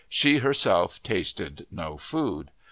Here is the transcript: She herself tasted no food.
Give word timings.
She 0.09 0.39
herself 0.39 1.03
tasted 1.03 1.67
no 1.69 1.95
food. 1.95 2.49